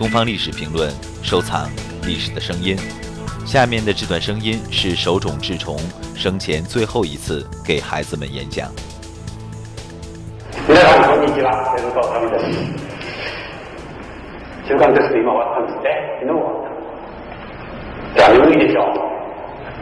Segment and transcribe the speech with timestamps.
[0.00, 0.88] 东方历史评论，
[1.22, 1.68] 收藏
[2.06, 2.74] 历史的声音。
[3.44, 5.76] 下面的这段声音是手冢治虫
[6.16, 8.72] 生前最后一次给孩子们演讲。
[10.66, 12.48] 皆さんこんにちは、手塚治虫です。
[14.72, 16.72] 中間テスト今終わったんですって、昨日終わった。
[18.16, 19.04] じゃあ眠いでしょう。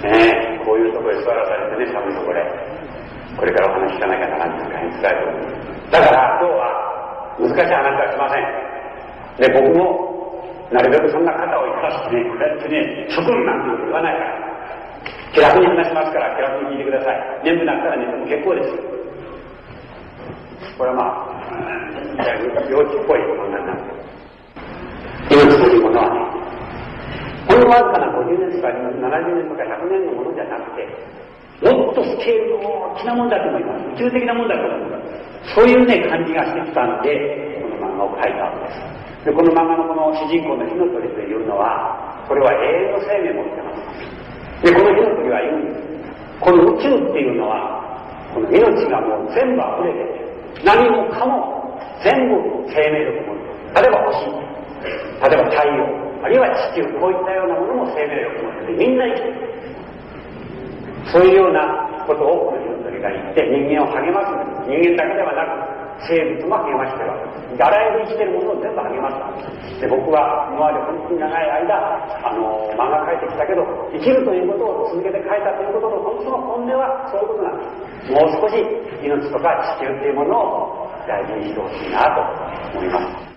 [0.02, 2.50] ねえ、こういうところへ座らされてね、寒いところへ。
[3.38, 5.54] これからお話ししなきゃならんと大変辛いと思いま
[5.86, 5.94] す。
[5.94, 6.66] だから今日は
[7.38, 8.66] 難しい話はしません。
[9.38, 10.07] で、僕も
[10.72, 14.48] なるべくそんな肩を生かしてね、こうやってね、諸君なんて言わないから。
[15.32, 17.44] 気楽に話しますから気楽に聞いてください。
[17.44, 18.98] 眠くなったら寝ても結構ですよ。
[20.76, 22.28] これはまあ、
[22.68, 23.98] 幼稚っぽい問題なんで
[25.28, 26.20] す命というものはね、
[27.48, 30.86] ほんのわずかな50年とか70年とか100年のものじゃなくて、
[31.64, 34.04] もっとスケールの大きなもんだと思います。
[34.04, 35.54] 宇宙的なもんだと思います。
[35.54, 38.97] そういうね、感じがしてきたんで、この漫画を描いたわけです。
[39.24, 44.62] で、この漫画のこの主人公の火の鳥というのは、これは永遠の生命を持ってます。
[44.62, 45.88] で、この火の鳥は言うんです。
[46.40, 47.82] この宇宙っていうのは、
[48.34, 48.60] この命
[48.90, 50.28] がもう全部溢れて、
[50.64, 51.58] 何もかも
[52.02, 52.38] 全部
[52.70, 59.48] 生命力を持って例えば星、例えば太陽、あるいは地球、こういったようなものも生命力を持ってて、みんな生きている。
[61.12, 64.34] そういうようなことをこの火の鳥が言って人間を励ます。
[64.68, 67.62] 人間だけではなく、生物も励ましてるわけです。
[67.62, 69.80] あらゆる生きてるものを全部励ますわけです。
[69.82, 71.74] で、僕は今まで本当に長い間、
[72.22, 77.66] あの、漫画描いてきたけど、生きるということを続けて描いたということの本当の本音はそういうことなんで
[78.06, 78.14] す。
[78.14, 78.62] もう少し
[79.02, 82.22] 命とか地球っていうものを大事にしてほしいなと
[82.78, 83.28] 思います。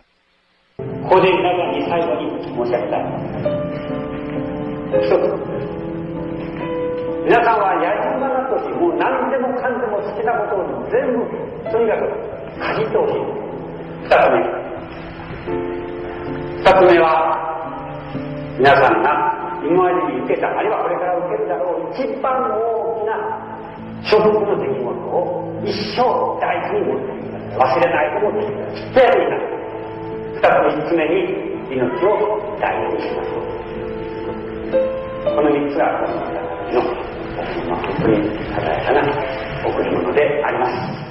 [1.09, 3.05] ここで皆さんに最後に申し上げたい。
[5.01, 5.61] 一つ。
[7.25, 11.21] 皆さんはやり場なとし、もう何でもかんでも好きなことを全部、
[11.69, 13.21] とにかくかじってほしい。
[14.03, 14.43] 二つ目。
[16.59, 17.07] 二つ目は、
[18.57, 19.31] 皆さんが
[19.63, 23.15] 今までに受けた、あるいはこれから受けるだろう一番大きな
[24.03, 26.01] 諸国の出来事を一生
[26.41, 27.57] 大事に持っていきます。
[27.57, 28.81] 忘れないと思ってきます。
[28.93, 29.37] そやっていた。
[30.41, 31.21] 二つ目、三つ目に
[31.69, 33.61] 命を大事にしましょう。
[35.35, 36.41] この三つが私の中
[36.73, 36.81] の、
[37.69, 39.01] 本当に鮮やかな
[39.65, 41.10] 贈り物であります。